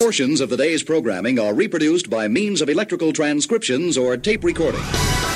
[0.00, 4.80] Portions of the day's programming are reproduced by means of electrical transcriptions or tape recording.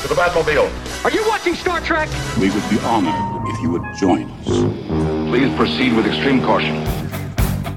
[0.02, 1.04] To the Batmobile.
[1.04, 2.08] Are you watching Star Trek?
[2.38, 5.30] We would be honored if you would join us.
[5.30, 6.76] Please proceed with extreme caution.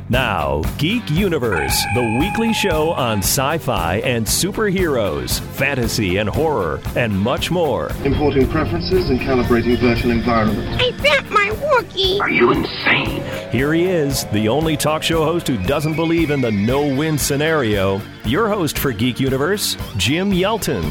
[0.08, 7.18] Now, Geek Universe, the weekly show on sci fi and superheroes, fantasy and horror, and
[7.18, 7.90] much more.
[8.04, 10.84] Importing preferences and calibrating virtual environments.
[10.84, 12.20] I bet my Wookiee.
[12.20, 13.24] Are you insane?
[13.52, 17.18] Here he is, the only talk show host who doesn't believe in the no win
[17.18, 18.00] scenario.
[18.26, 20.84] Your host for Geek Universe, Jim Yelton.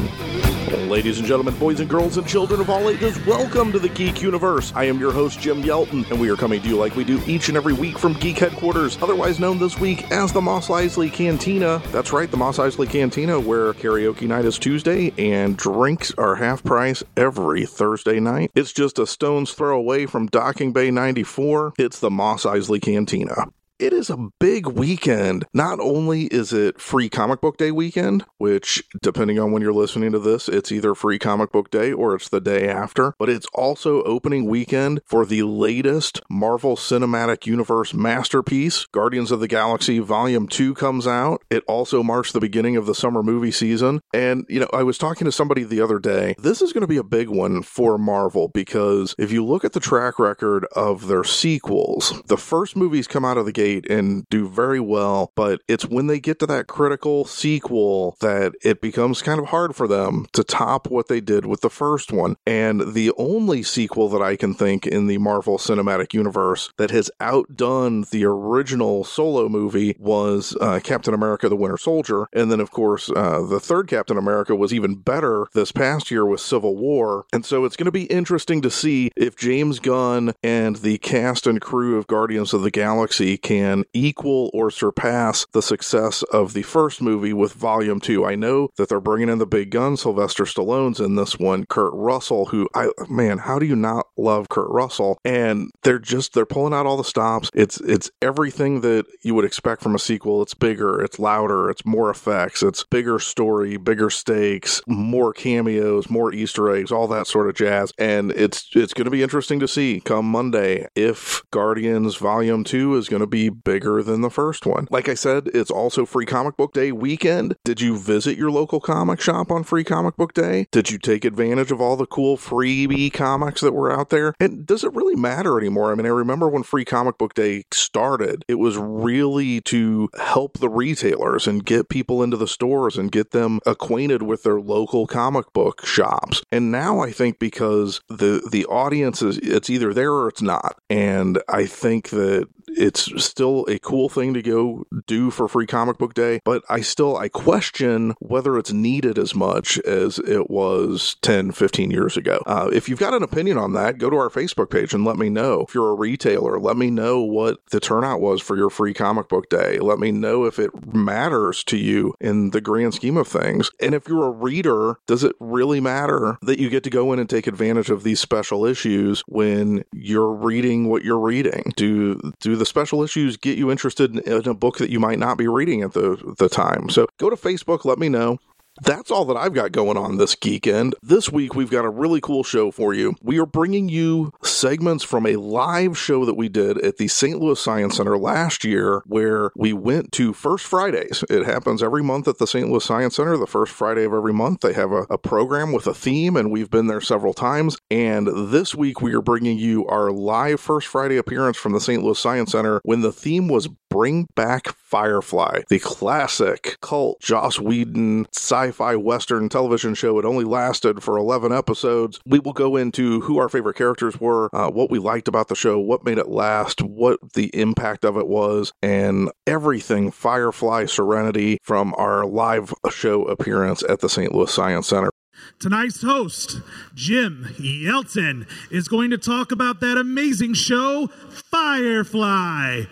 [0.65, 4.23] Ladies and gentlemen, boys and girls, and children of all ages, welcome to the Geek
[4.23, 4.73] Universe.
[4.75, 7.21] I am your host, Jim Yelton, and we are coming to you like we do
[7.27, 11.13] each and every week from Geek Headquarters, otherwise known this week as the Mos Eisley
[11.13, 11.83] Cantina.
[11.91, 16.63] That's right, the Mos Eisley Cantina, where karaoke night is Tuesday and drinks are half
[16.63, 18.49] price every Thursday night.
[18.55, 21.73] It's just a stone's throw away from Docking Bay 94.
[21.77, 23.49] It's the Mos Eisley Cantina.
[23.77, 25.43] It is a big weekend.
[25.53, 30.13] Not only is it free comic book day weekend, which, depending on when you're listening
[30.13, 33.47] to this, it's either free comic book day or it's the day after, but it's
[33.53, 38.85] also opening weekend for the latest Marvel Cinematic Universe masterpiece.
[38.93, 41.43] Guardians of the Galaxy Volume 2 comes out.
[41.49, 43.99] It also marks the beginning of the summer movie season.
[44.13, 46.35] And, you know, I was talking to somebody the other day.
[46.37, 49.73] This is going to be a big one for Marvel because if you look at
[49.73, 54.27] the track record of their sequels, the first movies come out of the gate and
[54.29, 59.21] do very well, but it's when they get to that critical sequel that it becomes
[59.21, 62.35] kind of hard for them to top what they did with the first one.
[62.45, 67.11] And the only sequel that I can think in the Marvel Cinematic Universe that has
[67.19, 72.27] outdone the original solo movie was uh, Captain America the Winter Soldier.
[72.33, 76.25] And then, of course, uh, the third Captain America was even better this past year
[76.25, 77.25] with Civil War.
[77.33, 81.47] And so it's going to be interesting to see if James Gunn and the cast
[81.47, 86.53] and crew of Guardians of the Galaxy can can equal or surpass the success of
[86.53, 88.25] the first movie with Volume 2.
[88.25, 91.93] I know that they're bringing in the big gun, Sylvester Stallone's in this one, Kurt
[91.93, 95.19] Russell, who I man, how do you not love Kurt Russell?
[95.23, 97.49] And they're just they're pulling out all the stops.
[97.53, 100.41] It's it's everything that you would expect from a sequel.
[100.41, 106.33] It's bigger, it's louder, it's more effects, it's bigger story, bigger stakes, more cameos, more
[106.33, 107.93] Easter eggs, all that sort of jazz.
[107.97, 112.95] And it's it's going to be interesting to see come Monday if Guardians Volume 2
[112.95, 114.87] is going to be bigger than the first one.
[114.91, 117.55] Like I said, it's also Free Comic Book Day weekend.
[117.63, 120.67] Did you visit your local comic shop on Free Comic Book Day?
[120.71, 124.33] Did you take advantage of all the cool freebie comics that were out there?
[124.39, 125.91] And does it really matter anymore?
[125.91, 130.59] I mean, I remember when Free Comic Book Day started, it was really to help
[130.59, 135.07] the retailers and get people into the stores and get them acquainted with their local
[135.07, 136.43] comic book shops.
[136.51, 140.79] And now I think because the the audience is it's either there or it's not.
[140.89, 145.97] And I think that it's still a cool thing to go do for free comic
[145.97, 151.17] book day but i still i question whether it's needed as much as it was
[151.21, 152.41] 10 15 years ago.
[152.45, 155.17] Uh, if you've got an opinion on that go to our facebook page and let
[155.17, 155.65] me know.
[155.67, 159.27] If you're a retailer let me know what the turnout was for your free comic
[159.27, 159.79] book day.
[159.79, 163.69] Let me know if it matters to you in the grand scheme of things.
[163.81, 167.19] And if you're a reader does it really matter that you get to go in
[167.19, 171.73] and take advantage of these special issues when you're reading what you're reading?
[171.75, 174.99] Do do the the special issues get you interested in, in a book that you
[174.99, 176.89] might not be reading at the, the time.
[176.89, 178.37] So go to Facebook, let me know.
[178.81, 180.95] That's all that I've got going on this geek end.
[181.01, 183.15] This week, we've got a really cool show for you.
[183.21, 184.33] We are bringing you
[184.65, 187.39] segments from a live show that we did at the St.
[187.39, 191.23] Louis Science Center last year, where we went to First Fridays.
[191.29, 192.67] It happens every month at the St.
[192.67, 193.37] Louis Science Center.
[193.37, 196.49] The first Friday of every month, they have a, a program with a theme, and
[196.49, 197.77] we've been there several times.
[197.91, 202.01] And this week, we are bringing you our live First Friday appearance from the St.
[202.01, 208.27] Louis Science Center when the theme was Bring Back Firefly, the classic cult Joss Whedon
[208.33, 210.19] sci fi Western television show.
[210.19, 212.19] It only lasted for 11 episodes.
[212.25, 215.55] We will go into who our favorite characters were, uh, what we liked about the
[215.55, 221.57] show, what made it last, what the impact of it was, and everything Firefly Serenity
[221.61, 224.33] from our live show appearance at the St.
[224.33, 225.11] Louis Science Center.
[225.59, 226.61] Tonight's host,
[226.93, 232.83] Jim Yelton, is going to talk about that amazing show, Firefly,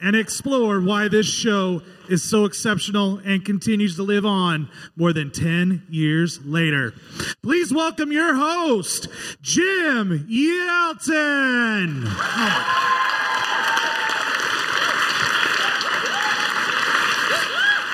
[0.00, 5.30] and explore why this show is so exceptional and continues to live on more than
[5.30, 6.94] 10 years later.
[7.42, 9.08] Please welcome your host,
[9.40, 12.04] Jim Yelton.
[12.06, 13.02] Oh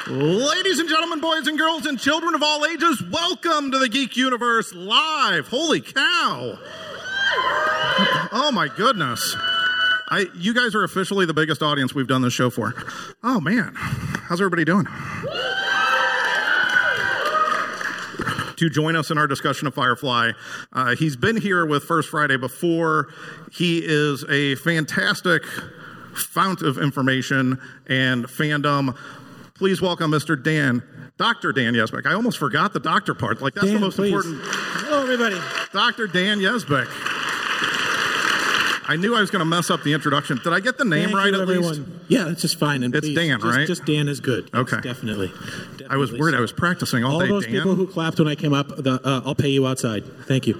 [0.08, 4.16] Ladies and gentlemen, boys and girls, and children of all ages, welcome to the Geek
[4.16, 5.48] Universe Live.
[5.48, 6.58] Holy cow!
[8.32, 9.36] Oh my goodness.
[10.10, 12.72] I, you guys are officially the biggest audience we've done this show for.
[13.22, 14.86] Oh man, How's everybody doing?
[18.56, 20.32] to join us in our discussion of Firefly.
[20.72, 23.08] Uh, he's been here with First Friday before.
[23.52, 25.44] He is a fantastic
[26.14, 28.96] fount of information and fandom.
[29.58, 30.40] Please welcome Mr.
[30.40, 30.82] Dan,
[31.16, 31.52] Dr.
[31.52, 32.06] Dan Yezbick.
[32.06, 33.42] I almost forgot the doctor part.
[33.42, 34.08] Like, that's the most please.
[34.14, 34.40] important.
[34.44, 35.36] Hello, everybody.
[35.72, 36.06] Dr.
[36.06, 36.86] Dan Yezbick.
[38.90, 40.38] I knew I was going to mess up the introduction.
[40.42, 41.80] Did I get the name Thank right you, at least?
[42.06, 42.82] Yeah, it's just fine.
[42.84, 43.66] And It's please, Dan, just, right?
[43.66, 44.48] Just Dan is good.
[44.54, 44.80] Yes, Okay.
[44.80, 45.28] definitely.
[45.90, 46.20] I was Definitely.
[46.20, 46.34] worried.
[46.36, 47.28] I was practicing all, All day.
[47.28, 47.52] those Dan.
[47.54, 50.04] people who clapped when I came up, the, uh, I'll pay you outside.
[50.26, 50.54] Thank you.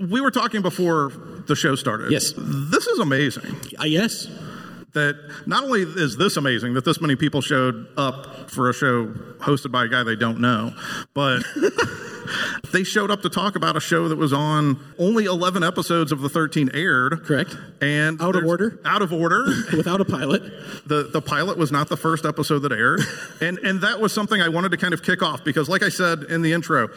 [0.00, 1.12] we were talking before
[1.48, 2.12] the show started.
[2.12, 2.32] Yes.
[2.38, 3.56] This is amazing.
[3.78, 4.28] Uh, yes.
[4.98, 9.06] That not only is this amazing that this many people showed up for a show
[9.38, 10.74] hosted by a guy they don't know,
[11.14, 11.44] but
[12.72, 16.20] they showed up to talk about a show that was on only 11 episodes of
[16.20, 17.24] the 13 aired.
[17.24, 17.56] Correct.
[17.80, 18.78] And Out of order.
[18.84, 19.44] Out of order.
[19.76, 20.42] Without a pilot.
[20.86, 23.00] the the pilot was not the first episode that aired
[23.40, 25.88] and and that was something i wanted to kind of kick off because like i
[25.88, 26.88] said in the intro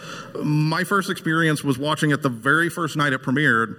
[0.43, 3.75] my first experience was watching it the very first night it premiered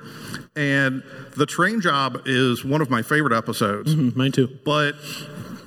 [0.57, 1.03] and
[1.37, 4.49] the train job is one of my favorite episodes Mm, Mine too.
[4.65, 4.95] but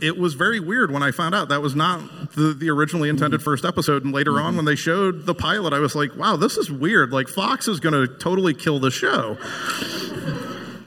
[0.02, 3.42] it was very weird when I found out that was not the, the originally intended
[3.42, 4.04] first episode.
[4.04, 7.12] And later on, when they showed the pilot, I was like, wow, this is weird.
[7.12, 9.38] Like, Fox is going to totally kill the show.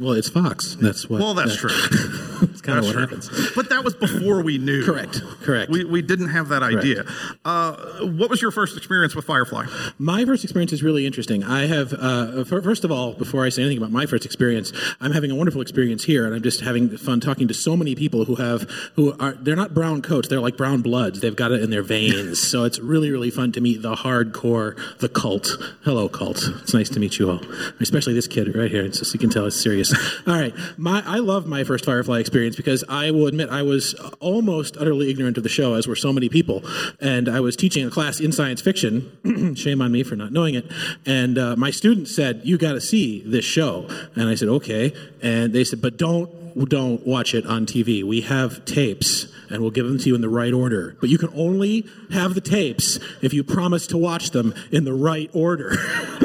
[0.01, 0.77] Well, it's Fox.
[0.81, 1.21] That's what.
[1.21, 2.09] Well, that's that- true.
[2.43, 3.01] That's kind of what true.
[3.01, 3.31] happens.
[3.55, 4.85] But that was before we knew.
[4.85, 5.21] Correct.
[5.43, 5.71] Correct.
[5.71, 7.05] We, we didn't have that idea.
[7.45, 9.67] Uh, what was your first experience with Firefly?
[9.99, 11.43] My first experience is really interesting.
[11.43, 15.13] I have, uh, first of all, before I say anything about my first experience, I'm
[15.13, 18.25] having a wonderful experience here, and I'm just having fun talking to so many people
[18.25, 18.63] who have,
[18.95, 21.21] who are, they're not brown coats, they're like brown bloods.
[21.21, 22.41] They've got it in their veins.
[22.41, 25.49] so it's really, really fun to meet the hardcore, the cult.
[25.85, 26.43] Hello, cult.
[26.63, 27.41] It's nice to meet you all,
[27.81, 28.85] especially this kid right here.
[28.85, 29.93] It's just, you can tell it's serious.
[30.27, 33.95] all right, my, I love my first Firefly experience because I will admit I was
[34.21, 36.63] almost utterly ignorant of the show, as were so many people,
[37.01, 39.55] and I was teaching a class in science fiction.
[39.57, 40.71] Shame on me for not knowing it.
[41.07, 44.93] And uh, my students said, "You got to see this show," and I said, "Okay."
[45.23, 46.31] And they said, "But don't
[46.69, 48.05] don't watch it on TV.
[48.05, 50.95] We have tapes." And we'll give them to you in the right order.
[51.01, 54.93] But you can only have the tapes if you promise to watch them in the
[54.93, 55.75] right order.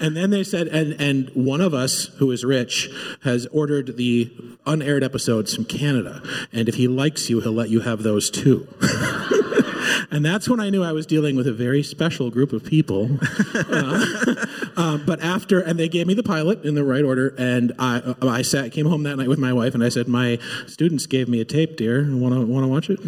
[0.00, 2.88] And then they said, and, and one of us who is rich
[3.22, 4.32] has ordered the
[4.66, 6.22] unaired episodes from Canada.
[6.52, 8.68] And if he likes you, he'll let you have those too.
[10.10, 13.18] and that's when I knew I was dealing with a very special group of people.
[13.54, 14.46] Uh,
[14.76, 18.14] uh, but after, and they gave me the pilot in the right order, and I,
[18.20, 21.28] I sat, came home that night with my wife, and I said, "My students gave
[21.28, 22.02] me a tape, dear.
[22.02, 23.00] Want to want to watch it?"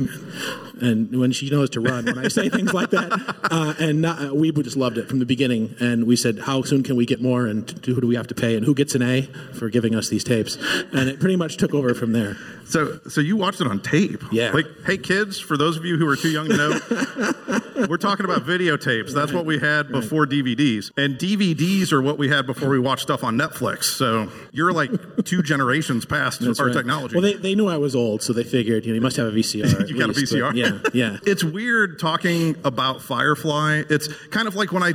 [0.80, 4.30] And when she knows to run, when I say things like that, uh, and not,
[4.30, 5.74] uh, we just loved it from the beginning.
[5.80, 7.46] And we said, "How soon can we get more?
[7.46, 8.56] And t- who do we have to pay?
[8.56, 9.22] And who gets an A
[9.54, 10.56] for giving us these tapes?"
[10.92, 12.36] And it pretty much took over from there.
[12.66, 14.22] So, so you watched it on tape?
[14.32, 14.50] Yeah.
[14.50, 18.24] Like, hey, kids, for those of you who are too young to know, we're talking
[18.24, 19.12] about videotapes.
[19.12, 23.02] That's what we had before DVDs, and DVDs are what we had before we watched
[23.02, 23.84] stuff on Netflix.
[23.84, 24.90] So you're like
[25.24, 26.74] two generations past That's our right.
[26.74, 27.14] technology.
[27.14, 29.28] Well, they, they knew I was old, so they figured, you know, you must have
[29.28, 29.88] a VCR.
[29.88, 30.54] you got a least, but VCR?
[30.66, 31.16] Yeah, yeah.
[31.26, 33.82] It's weird talking about Firefly.
[33.90, 34.92] It's kind of like when I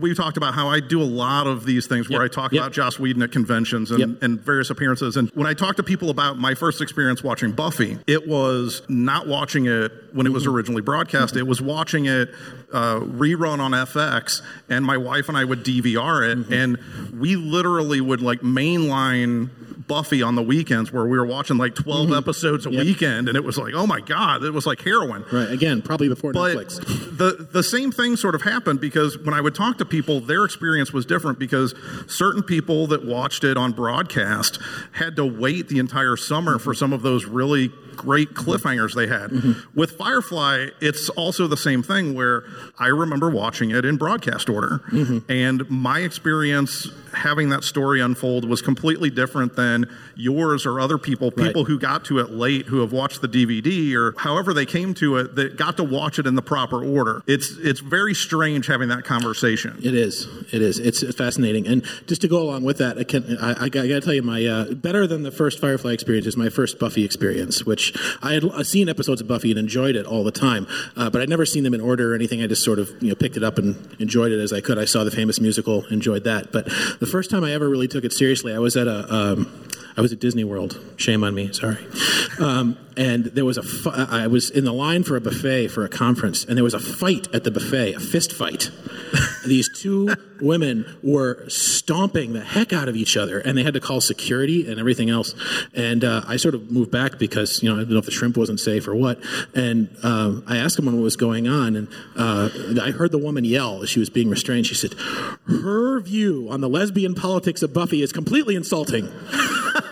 [0.00, 2.52] we talked about how I do a lot of these things where Yep, I talk
[2.52, 2.62] yep.
[2.62, 4.22] about Joss Whedon at conventions and, Yep.
[4.22, 5.16] and various appearances.
[5.16, 9.26] And when I talk to people about my first experience watching Buffy, it was not
[9.26, 10.54] watching it when it was Mm-hmm.
[10.56, 11.36] originally broadcast.
[11.36, 12.30] It was watching it
[12.72, 16.52] uh, rerun on FX, and my wife and I would DVR it, Mm-hmm.
[16.52, 16.78] and
[17.20, 19.50] we literally would like mainline.
[19.90, 22.78] Buffy on the weekends where we were watching like 12 episodes a Mm-hmm.
[22.78, 22.86] Yep.
[22.86, 25.50] weekend and it was like oh my god it was like heroin Right.
[25.50, 26.78] Again, probably before but Netflix.
[27.18, 30.44] the the same thing sort of happened because when I would talk to people, their
[30.44, 31.74] experience was different because
[32.06, 34.58] certain people that watched it on broadcast
[34.92, 39.30] had to wait the entire summer for some of those really great cliffhangers they had.
[39.74, 42.44] With Firefly, it's also the same thing where
[42.78, 44.80] I remember watching it in broadcast order,
[45.28, 51.32] and my experience having that story unfold was completely different than yours or other people,
[51.36, 51.48] Right.
[51.48, 54.94] people who got to it late, who have watched the DVD or however they came
[54.94, 57.22] to it, that got to watch it in the proper order.
[57.26, 59.78] It's it's very strange having that conversation.
[59.82, 60.26] It is.
[60.52, 60.78] It is.
[60.78, 61.66] It's fascinating.
[61.66, 64.22] And just to go along with that, I, can, I, I, got to tell you,
[64.22, 67.89] my uh, better than the first Firefly experience is my first Buffy experience, which
[68.22, 70.66] I had seen episodes of Buffy and enjoyed it all the time,
[70.96, 72.42] uh, but I'd never seen them in order or anything.
[72.42, 74.78] I just sort of you know picked it up and enjoyed it as I could.
[74.78, 76.52] I saw the famous musical, enjoyed that.
[76.52, 76.66] But
[77.00, 79.12] the first time I ever really took it seriously, I was at a.
[79.14, 79.66] Um,
[79.96, 80.80] I was at Disney World.
[80.96, 81.52] Shame on me.
[81.52, 81.76] Sorry.
[82.38, 83.62] Um, and there was a.
[83.62, 86.74] Fu- I was in the line for a buffet for a conference, and there was
[86.74, 88.70] a fight at the buffet, a fist fight.
[89.46, 93.80] These two women were stomping the heck out of each other, and they had to
[93.80, 95.34] call security and everything else.
[95.74, 98.10] And uh, I sort of moved back because you know I didn't know if the
[98.10, 99.20] shrimp wasn't safe or what.
[99.54, 102.50] And um, I asked him what was going on, and uh,
[102.82, 104.66] I heard the woman yell as she was being restrained.
[104.66, 104.94] She said,
[105.46, 109.08] "Her view on the lesbian politics of Buffy is completely insulting."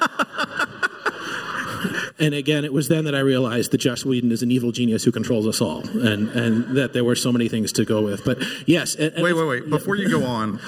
[2.20, 5.04] And again, it was then that I realized that Joss Whedon is an evil genius
[5.04, 8.24] who controls us all, and, and that there were so many things to go with.
[8.24, 9.70] But yes, and, and Wait, wait, wait.
[9.70, 10.58] Before you go on,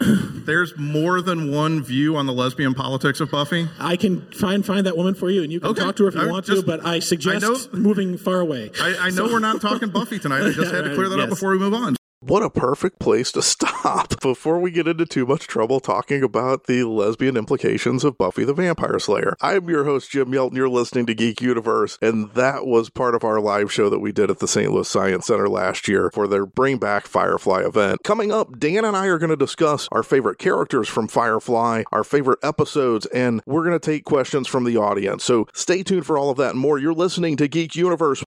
[0.00, 3.68] there's more than one view on the lesbian politics of Buffy.
[3.78, 5.82] I can try and find that woman for you, and you can Okay.
[5.82, 6.66] talk to her if you I want just- to.
[6.66, 8.70] But I suggest I know- moving far away.
[8.80, 10.42] I, I know we're not talking Buffy tonight.
[10.44, 11.30] I just had to clear that up Yes.
[11.30, 11.96] before we move on.
[12.26, 16.64] What a perfect place to stop before we get into too much trouble talking about
[16.64, 19.36] the lesbian implications of Buffy the Vampire Slayer.
[19.40, 20.56] I'm your host, Jim Yelton.
[20.56, 24.10] You're listening to Geek Universe, and that was part of our live show that we
[24.10, 24.72] did at the St.
[24.72, 28.00] Louis Science Center last year for their Bring Back Firefly event.
[28.02, 32.02] Coming up, Dan and I are going to discuss our favorite characters from Firefly, our
[32.02, 35.22] favorite episodes, and we're going to take questions from the audience.
[35.22, 36.80] So stay tuned for all of that and more.
[36.80, 38.24] You're listening to Geek Universe.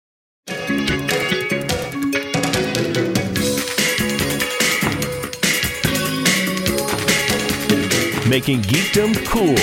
[8.30, 9.58] Making geekdom cool,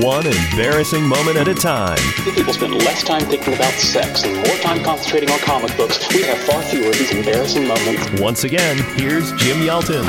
[0.00, 1.98] one embarrassing moment at a time.
[2.24, 5.98] If people spend less time thinking about sex and more time concentrating on comic books,
[6.14, 8.20] we'd have far fewer of these embarrassing moments.
[8.20, 10.04] Once again, here's Jim Yelton.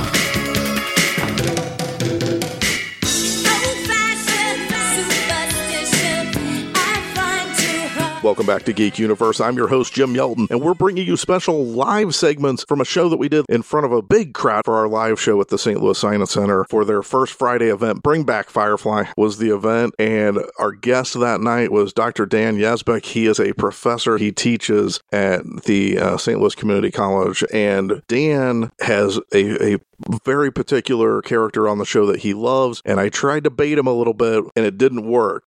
[8.24, 9.42] Welcome back to Geek Universe.
[9.42, 13.10] I'm your host, Jim Yelton, and we're bringing you special live segments from a show
[13.10, 15.58] that we did in front of a big crowd for our live show at the
[15.58, 15.84] St.
[15.84, 18.02] Louis Science Center for their first Friday event.
[18.02, 22.26] Bring Back Firefly was the event, and our guest that night was Dr.
[22.26, 23.04] Dan Yezbick.
[23.04, 24.18] He is a professor.
[24.18, 26.40] He teaches at the uh, St.
[26.40, 29.80] Louis Community College, and Dan has a, a
[30.24, 33.88] very particular character on the show that he loves, and I tried to bait him
[33.88, 35.44] a little bit, and it didn't work.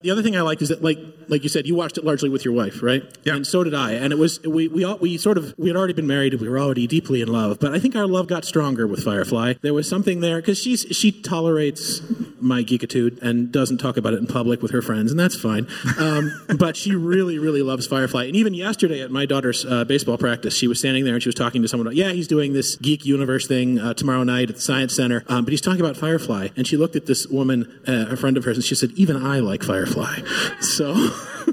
[0.00, 2.28] The other thing I liked is that, like, like you said, you watched it largely
[2.28, 3.02] with your wife, right?
[3.24, 3.34] Yeah.
[3.34, 3.92] And so did I.
[3.94, 6.34] And it was we we all, we sort of we had already been married.
[6.34, 7.58] We were already deeply in love.
[7.58, 9.54] But I think our love got stronger with Firefly.
[9.60, 12.00] There was something there because she's she tolerates
[12.40, 15.66] my geekitude and doesn't talk about it in public with her friends, and that's fine.
[15.98, 18.24] Um, but she really really loves Firefly.
[18.24, 21.28] And even yesterday at my daughter's uh, baseball practice, she was standing there and she
[21.28, 21.86] was talking to someone.
[21.86, 25.24] About, yeah, he's doing this Geek Universe thing uh, tomorrow night at the Science Center.
[25.28, 26.48] Um, but he's talking about Firefly.
[26.56, 29.16] And she looked at this woman, uh, a friend of hers, and she said, "Even
[29.24, 30.18] I like Firefly."
[30.60, 30.94] So.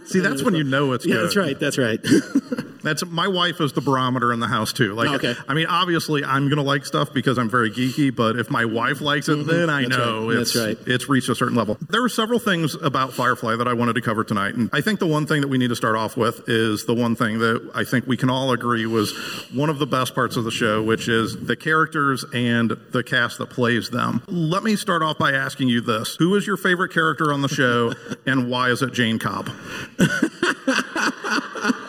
[0.06, 1.24] See, that's when you know it's Yeah, good.
[1.26, 1.60] that's right.
[1.60, 2.00] That's right.
[2.86, 4.94] That's my wife is the barometer in the house too.
[4.94, 5.36] Like, Okay.
[5.48, 8.16] I mean, obviously, I'm gonna like stuff because I'm very geeky.
[8.16, 9.90] But if my wife likes it, then I Mm-hmm.
[9.92, 10.38] That's know right.
[10.38, 10.78] it's right.
[10.88, 11.78] it's reached a certain level.
[11.90, 15.00] There are several things about Firefly that I wanted to cover tonight, and I think
[15.00, 17.72] the one thing that we need to start off with is the one thing that
[17.76, 19.12] I think we can all agree was
[19.54, 23.38] one of the best parts of the show, which is the characters and the cast
[23.40, 24.22] that plays them.
[24.28, 27.50] Let me start off by asking you this: Who is your favorite character on the
[27.50, 27.94] show,
[28.26, 29.50] and why is it Jayne Cobb?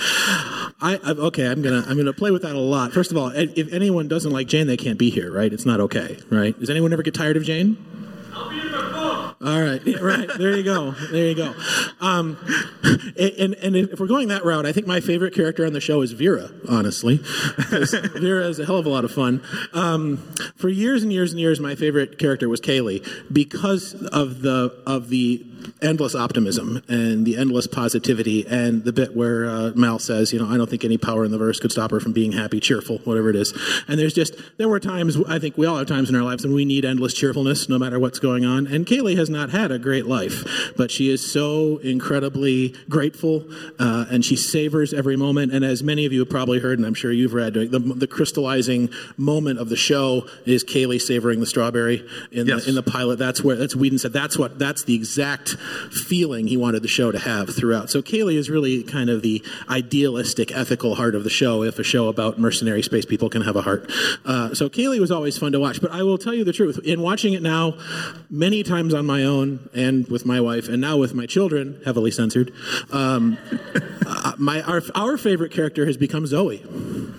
[0.00, 1.46] I, I okay.
[1.46, 2.92] I'm gonna I'm gonna play with that a lot.
[2.92, 5.52] First of all, if anyone doesn't like Jayne, they can't be here, right?
[5.52, 6.58] It's not okay, right?
[6.58, 7.76] Does anyone ever get tired of Jayne?
[9.42, 10.28] All right, right.
[10.36, 10.90] There you go.
[10.90, 11.54] There you go.
[11.98, 12.36] Um,
[13.18, 16.02] and and if we're going that route, I think my favorite character on the show
[16.02, 16.50] is Vera.
[16.68, 17.16] honestly.
[17.70, 19.42] Vera is a hell of a lot of fun.
[19.72, 20.18] Um,
[20.56, 23.02] for years and years and years, my favorite character was Kaylee
[23.32, 25.46] because of the of the
[25.82, 30.48] endless optimism and the endless positivity and the bit where uh, Mal says, you know,
[30.48, 32.98] I don't think any power in the verse could stop her from being happy, cheerful,
[32.98, 33.52] whatever it is.
[33.88, 36.44] And there's just there were times I think we all have times in our lives
[36.44, 38.66] when we need endless cheerfulness, no matter what's going on.
[38.66, 40.44] And Kaylee has not had a great life,
[40.76, 43.44] but she is so incredibly grateful,
[43.78, 45.52] uh, and she savors every moment.
[45.52, 48.06] And as many of you have probably heard, and I'm sure you've read, the, the
[48.06, 52.64] crystallizing moment of the show is Kaylee savoring the strawberry in Yes.
[52.64, 53.18] the in the pilot.
[53.18, 55.49] That's where that's Whedon said that's what that's the exact
[55.90, 57.90] feeling he wanted the show to have throughout.
[57.90, 61.62] So Kaylee is really kind of the idealistic, ethical heart of the show.
[61.62, 63.90] If a show about mercenary space people can have a heart,
[64.24, 65.80] uh, so Kaylee was always fun to watch.
[65.80, 67.76] But I will tell you the truth: in watching it now,
[68.28, 72.10] many times on my own and with my wife, and now with my children, heavily
[72.10, 72.52] censored.
[72.90, 73.38] Um,
[74.38, 76.64] my our, our favorite character has become Zoe.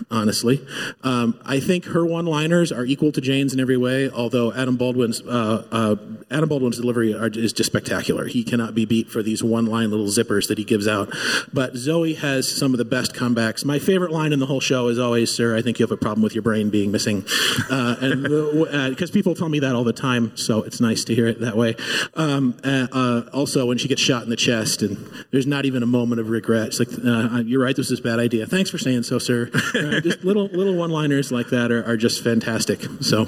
[0.10, 0.66] Honestly,
[1.04, 4.10] um, I think her one-liners are equal to Jayne's in every way.
[4.10, 5.96] Although Adam Baldwin's uh, uh,
[6.30, 8.21] Adam Baldwin's delivery are, is just spectacular.
[8.26, 11.14] He cannot be beat for these one line little zippers that he gives out.
[11.54, 13.66] But Zoe has some of the best comebacks.
[13.66, 15.98] My favorite line in the whole show is always, "Sir, I think you have a
[15.98, 17.26] problem with your brain being missing,"
[17.70, 21.16] uh, and because uh, people tell me that all the time, so it's nice to
[21.16, 21.76] hear it that way.
[22.16, 24.98] Um, uh, uh, also, when she gets shot in the chest, and
[25.32, 26.68] there's not even a moment of regret.
[26.68, 28.46] It's like, uh, "You're right, this is a bad idea.
[28.46, 31.98] Thanks for saying so, sir." Uh, just little little one liners like that are, are,
[31.98, 32.82] just fantastic.
[33.02, 33.26] So,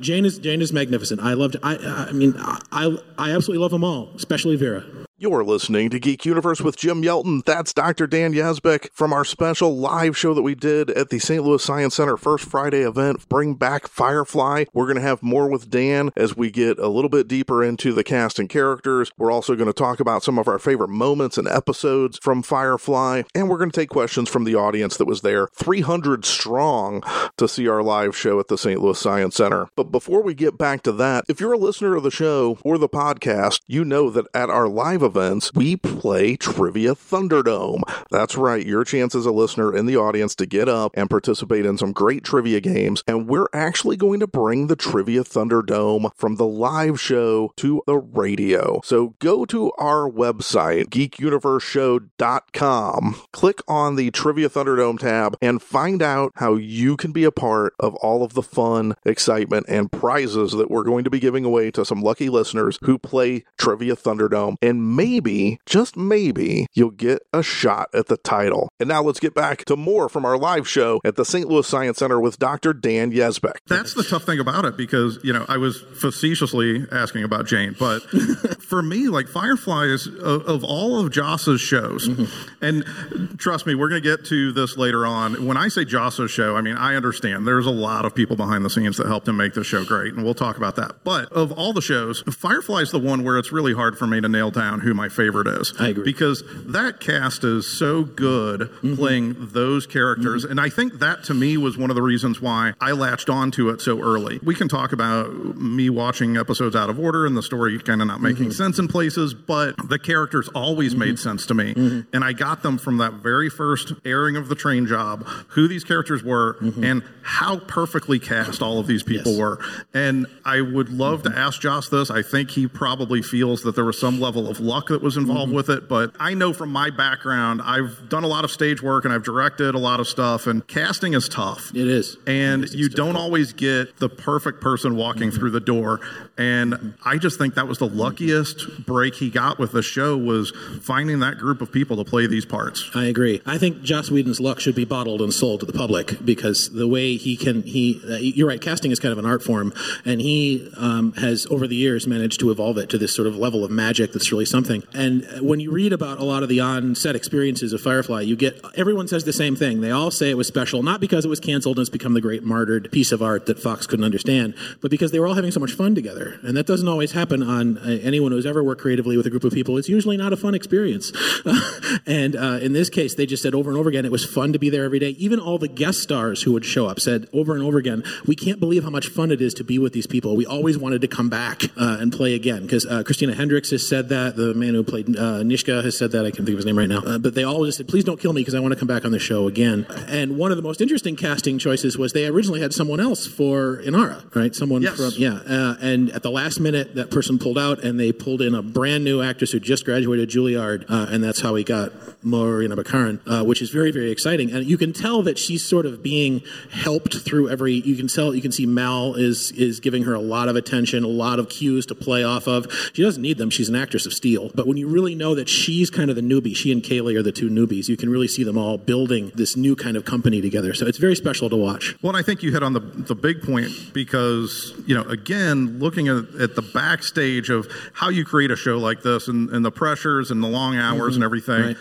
[0.00, 1.20] Jayne is Jayne is magnificent.
[1.20, 1.56] I loved.
[1.62, 1.76] I
[2.08, 4.84] I mean, I I absolutely love them all, especially Vera.
[5.22, 7.44] You're listening to Geek Universe with Jim Yelton.
[7.44, 8.08] That's Dr.
[8.08, 11.44] Dan Yezbick from our special live show that we did at the St.
[11.44, 14.64] Louis Science Center First Friday event, Bring Back Firefly.
[14.72, 17.92] We're going to have more with Dan as we get a little bit deeper into
[17.92, 19.12] the cast and characters.
[19.16, 23.22] We're also going to talk about some of our favorite moments and episodes from Firefly,
[23.32, 27.00] and we're going to take questions from the audience that was there, 300 strong,
[27.36, 28.82] to see our live show at the St.
[28.82, 29.68] Louis Science Center.
[29.76, 32.76] But before we get back to that, if you're a listener of the show or
[32.76, 37.82] the podcast, you know that at our live event, events, we play Trivia Thunderdome.
[38.10, 41.66] That's right, your chance as a listener in the audience to get up and participate
[41.66, 43.04] in some great trivia games.
[43.06, 47.98] And we're actually going to bring the Trivia Thunderdome from the live show to the
[47.98, 48.80] radio.
[48.84, 56.32] So go to our website, geekuniverseshow.com, click on the Trivia Thunderdome tab, and find out
[56.36, 60.70] how you can be a part of all of the fun, excitement, and prizes that
[60.70, 64.54] we're going to be giving away to some lucky listeners who play Trivia Thunderdome.
[64.62, 68.68] And maybe, just maybe, you'll get a shot at the title.
[68.78, 71.48] And now let's get back to more from our live show at the St.
[71.48, 72.72] Louis Science Center with Dr.
[72.72, 73.56] Dan Yezbick.
[73.66, 77.74] That's the tough thing about it because, you know, I was facetiously asking about Jayne,
[77.78, 78.02] but
[78.72, 82.64] for me, like Firefly is of, of all of Joss's shows, mm-hmm.
[82.64, 85.44] and trust me, we're going to get to this later on.
[85.44, 88.64] When I say Joss's show, I mean, I understand there's a lot of people behind
[88.64, 91.04] the scenes that helped him make the show great, and we'll talk about that.
[91.04, 94.22] But of all the shows, Firefly is the one where it's really hard for me
[94.22, 95.74] to nail down who my favorite is.
[95.78, 96.04] I agree.
[96.04, 98.94] Because that cast is so good mm-hmm.
[98.94, 100.44] playing those characters.
[100.44, 100.50] Mm-hmm.
[100.52, 103.68] And I think that to me was one of the reasons why I latched onto
[103.68, 104.40] it so early.
[104.42, 108.08] We can talk about me watching episodes out of order and the story kind of
[108.08, 108.61] not making mm-hmm.
[108.62, 111.16] Sense in places, but the characters always made mm-hmm.
[111.16, 111.74] sense to me.
[111.74, 112.14] Mm-hmm.
[112.14, 115.84] And I got them from that very first airing of the train job, who these
[115.84, 116.84] characters were mm-hmm.
[116.84, 119.40] and how perfectly cast all of these people yes.
[119.40, 119.58] were.
[119.92, 122.10] And I would love to ask Joss this.
[122.10, 125.52] I think he probably feels that there was some level of luck that was involved
[125.52, 125.88] with it.
[125.88, 129.24] But I know from my background, I've done a lot of stage work and I've
[129.24, 131.70] directed a lot of stuff, and casting is tough.
[131.74, 132.16] It is.
[132.26, 136.00] And it you don't always get the perfect person walking through the door.
[136.38, 136.94] And.
[137.04, 141.20] I just think that was the luckiest break he got with the show was finding
[141.20, 142.90] that group of people to play these parts.
[142.94, 143.40] I agree.
[143.46, 146.88] I think Joss Whedon's luck should be bottled and sold to the public because the
[146.88, 149.72] way he can, he, uh, you're right, casting is kind of an art form,
[150.04, 153.36] and he um, has over the years managed to evolve it to this sort of
[153.36, 154.82] level of magic that's really something.
[154.94, 158.60] And when you read about a lot of the on-set experiences of Firefly, you get
[158.76, 159.80] everyone says the same thing.
[159.80, 162.20] They all say it was special, not because it was canceled and it's become the
[162.20, 165.50] great martyred piece of art that Fox couldn't understand, but because they were all having
[165.50, 166.38] so much fun together.
[166.42, 169.44] And that doesn't always happen on uh, anyone who's ever worked creatively with a group
[169.44, 169.76] of people.
[169.78, 171.12] It's usually not a fun experience.
[172.06, 174.52] and uh, in this case, they just said over and over again, it was fun
[174.52, 175.10] to be there every day.
[175.10, 178.36] Even all the guest stars who would show up said over and over again, we
[178.36, 180.36] can't believe how much fun it is to be with these people.
[180.36, 183.86] We always wanted to come back uh, and play again because uh, Christina Hendricks has
[183.86, 184.36] said that.
[184.36, 186.24] The man who played uh, Niska has said that.
[186.24, 187.00] I can't think of his name right now.
[187.00, 188.88] Uh, but they all just said, please don't kill me because I want to come
[188.88, 189.86] back on the show again.
[190.08, 193.82] And one of the most interesting casting choices was they originally had someone else for
[193.82, 194.54] Inara, right?
[194.54, 194.96] Someone yes.
[194.96, 195.40] from, yeah.
[195.46, 198.62] Uh, and at the last minute, that person pulled out and they pulled in a
[198.62, 200.84] brand new actress who just graduated Juilliard.
[200.88, 201.92] Uh, and that's how he got
[202.24, 204.50] Morena Baccarin, uh, which is very, very exciting.
[204.52, 208.34] And you can tell that she's sort of being helped through every, you can tell,
[208.34, 211.48] you can see Mal is, is giving her a lot of attention, a lot of
[211.48, 212.72] cues to play off of.
[212.92, 213.50] She doesn't need them.
[213.50, 214.50] She's an actress of steel.
[214.54, 216.54] But when you really know that she's kind of the newbie.
[216.54, 217.88] She and Kaylee are the two newbies.
[217.88, 220.74] You can really see them all building this new kind of company together.
[220.74, 221.94] So it's very special to watch.
[222.02, 226.08] Well, I think you hit on the, the big point because, you know, again, looking
[226.08, 229.70] at, at the backstage of how you create a show like this and, and the
[229.70, 231.14] pressures and the long hours mm-hmm.
[231.14, 231.62] and everything.
[231.62, 231.76] Right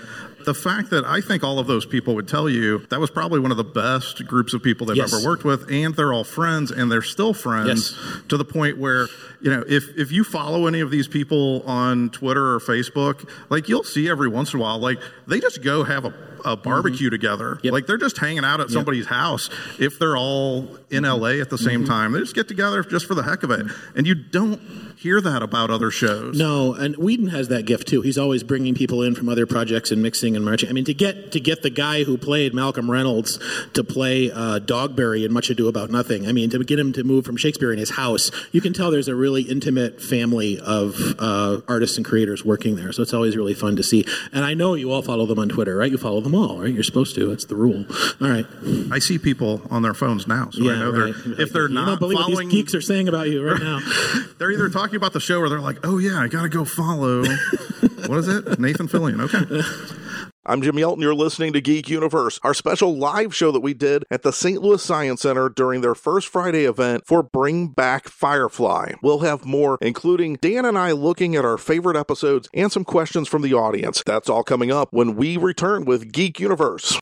[0.45, 3.39] the fact that I think all of those people would tell you that was probably
[3.39, 5.13] one of the best groups of people they've yes.
[5.13, 8.21] ever worked with, and they're all friends, and they're still friends yes.
[8.29, 9.07] to the point where
[9.41, 13.69] you know if if you follow any of these people on Twitter or Facebook, like
[13.69, 16.13] you'll see every once in a while, like they just go have a
[16.45, 17.59] a barbecue together.
[17.63, 19.49] Like they're just hanging out at somebody's house.
[19.79, 23.15] If they're all in LA at the same time, they just get together just for
[23.15, 23.65] the heck of it.
[23.95, 24.61] And you don't
[24.97, 26.37] hear that about other shows.
[26.37, 28.01] No, and Whedon has that gift too.
[28.01, 30.69] He's always bringing people in from other projects and mixing and marching.
[30.69, 33.39] I mean, to get to get the guy who played Malcolm Reynolds
[33.73, 36.27] to play uh, Dogberry in Much Ado About Nothing.
[36.27, 38.91] I mean, to get him to move from Shakespeare in his house, you can tell
[38.91, 42.91] there's a really intimate family of uh, artists and creators working there.
[42.91, 44.05] So it's always really fun to see.
[44.31, 45.91] And I know you all follow them on Twitter, right?
[45.91, 46.73] You follow them all, right?
[46.73, 47.27] You're supposed to.
[47.27, 47.85] That's the rule.
[48.21, 48.45] All right.
[48.91, 51.13] I see people on their phones now, so I know right.
[51.25, 53.43] they're if they're you not don't believe following what these geeks are saying about you
[53.43, 53.79] right now.
[54.37, 56.65] they're either talking about the show or they're like, "Oh yeah, I got to go
[56.65, 57.23] follow."
[58.07, 58.59] what is it?
[58.59, 59.21] Nathan Fillion.
[59.21, 60.00] Okay.
[60.43, 61.01] I'm Jim Yelton.
[61.01, 64.59] You're listening to Geek Universe, our special live show that we did at the St.
[64.59, 68.93] Louis Science Center during their first Friday event for Bring Back Firefly.
[69.03, 73.27] We'll have more, including Dan and I looking at our favorite episodes and some questions
[73.27, 74.01] from the audience.
[74.03, 76.97] That's all coming up when we return with Geek Universe.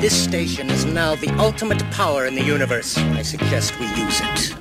[0.00, 2.98] This station is now the ultimate power in the universe.
[2.98, 4.51] I suggest we use it.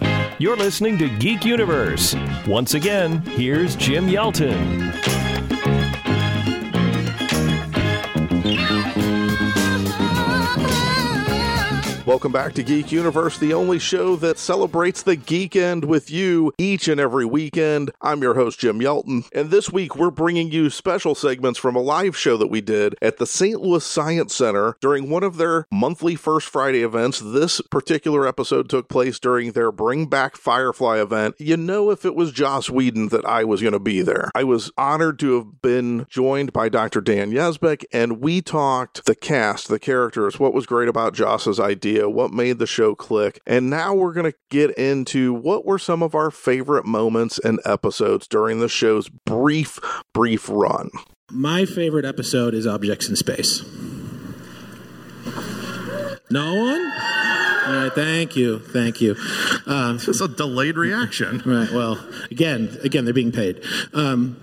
[0.41, 2.15] You're listening to Geek Universe.
[2.47, 5.20] Once again, here's Jim Yelton.
[12.11, 16.51] Welcome back to Geek Universe, the only show that celebrates the geek end with you
[16.57, 17.89] each and every weekend.
[18.01, 21.81] I'm your host, Jim Yelton, and this week we're bringing you special segments from a
[21.81, 23.61] live show that we did at the St.
[23.61, 27.21] Louis Science Center during one of their monthly First Friday events.
[27.21, 31.35] This particular episode took place during their Bring Back Firefly event.
[31.39, 34.29] You know, if it was Joss Whedon, that I was going to be there.
[34.35, 36.99] I was honored to have been joined by Dr.
[36.99, 42.00] Dan Yezbick, and we talked the cast, the characters, what was great about Joss's idea
[42.09, 43.39] what made the show click.
[43.45, 47.59] And now we're going to get into what were some of our favorite moments and
[47.65, 49.79] episodes during the show's brief,
[50.13, 50.89] brief run.
[51.29, 53.63] My favorite episode is Objects in Space.
[56.29, 57.40] No one?
[57.71, 59.15] Right, thank you, thank you.
[59.65, 61.41] Um, it's a delayed reaction.
[61.51, 61.71] Right.
[61.71, 63.61] Well, again, again, they're being paid.
[63.93, 64.37] Um,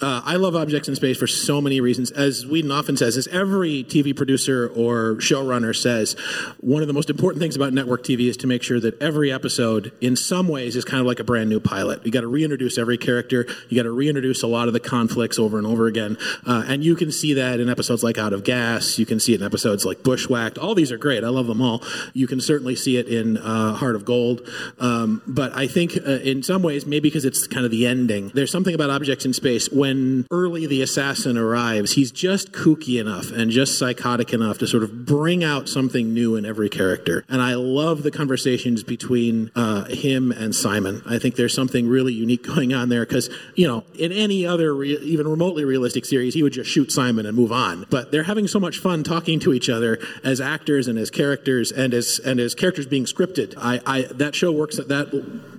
[0.00, 2.10] uh, I love objects in space for so many reasons.
[2.10, 6.14] As Whedon often says, as every TV producer or showrunner says,
[6.60, 9.30] one of the most important things about network TV is to make sure that every
[9.30, 12.04] episode, in some ways, is kind of like a brand new pilot.
[12.06, 13.46] You got to reintroduce every character.
[13.68, 16.16] You got to reintroduce a lot of the conflicts over and over again.
[16.46, 18.98] Uh, and you can see that in episodes like Out of Gas.
[18.98, 20.56] You can see it in episodes like Bushwhacked.
[20.56, 21.24] All these are great.
[21.24, 21.82] I love them all.
[22.14, 24.48] You can certainly see it in uh, Heart of Gold.
[24.78, 28.30] Um, but I think uh, in some ways, maybe because it's kind of the ending,
[28.34, 33.00] there's something about objects in space when when Early the assassin arrives, he's just kooky
[33.00, 37.24] enough and just psychotic enough to sort of bring out something new in every character.
[37.28, 41.02] And I love the conversations between uh, him and Simon.
[41.06, 44.74] I think there's something really unique going on there because, you know, in any other
[44.74, 47.86] re- even remotely realistic series, he would just shoot Simon and move on.
[47.90, 51.72] But they're having so much fun talking to each other as actors and as characters
[51.72, 53.54] and as and as characters being scripted.
[53.56, 55.10] I, I that show works at that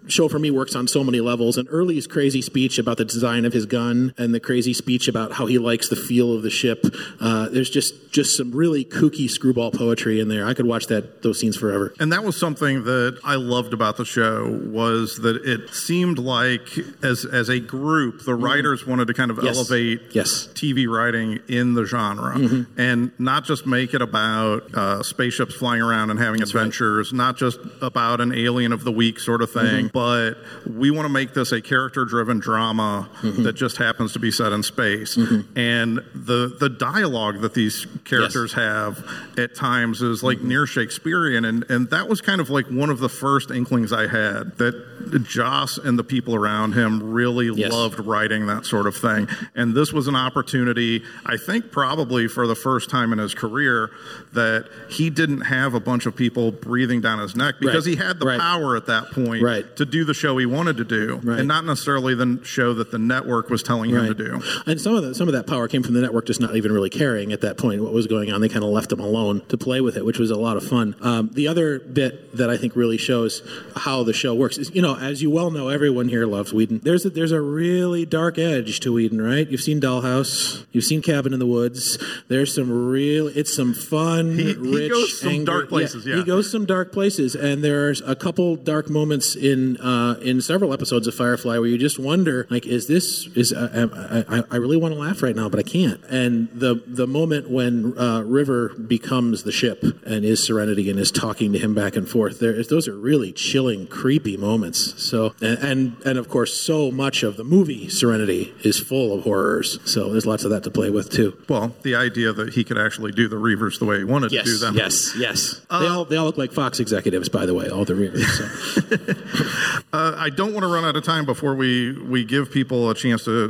[0.08, 1.58] show for me works on so many levels.
[1.58, 5.34] And Early's crazy speech about the design of his gun and the crazy speech about
[5.34, 6.84] how he likes the feel of the ship.
[7.20, 10.46] Uh, there's just just some really kooky screwball poetry in there.
[10.46, 11.94] I could watch that those scenes forever.
[12.00, 16.68] And that was something that I loved about the show was that it seemed like
[17.04, 19.56] as as a group, the writers wanted to kind of Yes.
[19.56, 20.50] elevate Yes.
[20.54, 22.66] TV writing in the genre Mhm.
[22.78, 26.72] and not just make it about uh, spaceships flying around and having adventures,
[27.14, 29.92] not just about an alien of the week sort of thing, Mhm.
[29.92, 30.34] but
[30.66, 33.44] we want to make this a character driven drama Mm-hmm.
[33.44, 35.18] that just happens to be set in space.
[35.56, 39.04] And the the dialogue that these characters have
[39.38, 40.26] at times is Mm-hmm.
[40.26, 43.92] like near Shakespearean and, and that was kind of like one of the first inklings
[43.94, 47.72] I had that Joss and the people around him really Yes.
[47.72, 49.28] loved writing that sort of thing.
[49.56, 53.90] And this was an opportunity, I think probably for the first time in his career,
[54.34, 57.98] that he didn't have a bunch of people breathing down his neck because Right.
[57.98, 58.40] he had the Right.
[58.40, 59.76] power at that point Right.
[59.76, 62.98] to do the show he wanted to do and not necessarily the show that the
[62.98, 64.40] network was telling him to do.
[64.66, 66.72] And some of the, some of that power came from the network just not even
[66.72, 68.40] really caring at that point what was going on.
[68.40, 70.64] They kind of left him alone to play with it, which was a lot of
[70.64, 70.96] fun.
[71.02, 73.42] Um, the other bit that I think really shows
[73.76, 76.80] how the show works is, you know, as you well know, everyone here loves Whedon.
[76.86, 79.46] There's a, there's a really dark edge to Whedon, right?
[79.50, 81.98] You've seen Dollhouse, you've seen Cabin in the Woods.
[82.30, 86.16] There's some real, it's some fun, He- he rich, goes some dark places, yeah.
[86.16, 90.74] He goes some dark places, and there's a couple dark moments in uh, in several
[90.74, 93.88] episodes of Firefly where you just wonder, like, is this is uh,
[94.30, 96.02] I, I, I really want to laugh right now, but I can't.
[96.10, 101.12] And the the moment when uh, River becomes the ship and is Serenity and is
[101.12, 105.02] talking to him back and forth, there those are really chilling, creepy moments.
[105.04, 109.24] So and, and and of course, so much of the movie Serenity is full of
[109.24, 109.80] horrors.
[109.86, 111.38] So there's lots of that to play with too.
[111.50, 114.46] Well, the idea that he could actually do the Reavers the way he wanted Yes,
[114.46, 114.76] to do them.
[114.76, 115.62] yes, yes.
[115.70, 118.26] they all they all look like Fox executives, by the way, all the Reavers.
[118.26, 119.78] So.
[119.94, 122.96] Uh, I don't want to run out of time before we, we give people a
[122.96, 123.50] chance to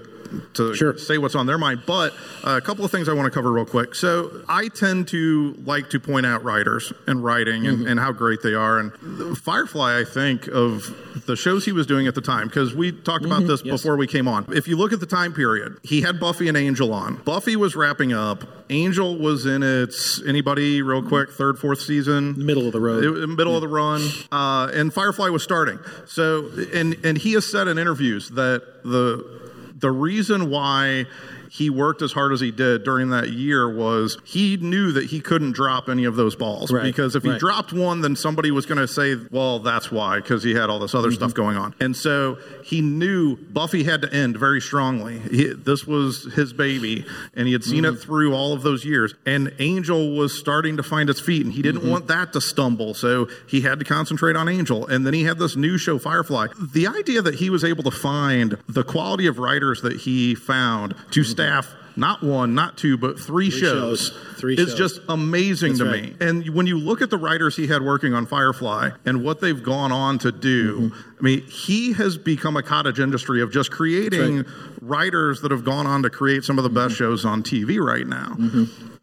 [0.55, 1.83] to say what's on their mind.
[1.85, 2.13] But
[2.43, 3.95] uh, a couple of things I want to cover real quick.
[3.95, 8.41] So I tend to like to point out writers and writing and, and how great
[8.41, 8.79] they are.
[8.79, 12.91] And Firefly, I think of the shows he was doing at the time because we
[12.91, 13.81] talked about Mhm, this yes.
[13.81, 14.45] before we came on.
[14.49, 17.15] If you look at the time period, he had Buffy and Angel on.
[17.25, 18.43] Buffy was wrapping up.
[18.69, 23.27] Angel was in its anybody real quick third fourth season middle of the road it,
[23.27, 25.77] middle of the run uh, and Firefly was starting.
[26.05, 29.40] So and and he has said in interviews that the
[29.81, 31.05] the reason why
[31.53, 35.19] he worked as hard as he did during that year was he knew that he
[35.19, 37.39] couldn't drop any of those balls Right, because if he right.
[37.39, 40.79] dropped one then somebody was going to say well that's why because he had all
[40.79, 41.15] this other Mm-hmm.
[41.15, 45.85] stuff going on and so he knew buffy had to end very strongly he, this
[45.85, 47.95] was his baby and he had seen Mm-hmm.
[47.95, 51.53] it through all of those years and angel was starting to find its feet and
[51.53, 51.89] he didn't Mhm.
[51.91, 55.37] want that to stumble so he had to concentrate on angel and then he had
[55.37, 59.37] this new show firefly the idea that he was able to find the quality of
[59.37, 64.07] writers that he found to staff not one, not two, but three, Three shows.
[64.07, 64.17] shows.
[64.39, 64.77] Three is shows.
[64.77, 66.03] just amazing That's to right.
[66.03, 66.25] me.
[66.25, 69.61] And when you look at the writers he had working on Firefly and what they've
[69.61, 71.17] gone on to do, Mm-hmm.
[71.19, 74.45] I mean, he has become a cottage industry of just creating
[74.81, 77.03] writers that have gone on to create some of the best Mm-hmm.
[77.03, 78.37] shows on TV right now.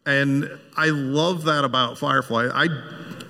[0.07, 2.49] And I love that about Firefly.
[2.51, 2.67] I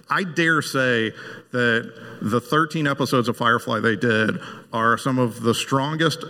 [0.09, 1.11] I dare say
[1.51, 4.39] that the 13 episodes of Firefly they did
[4.71, 6.23] are some of the strongest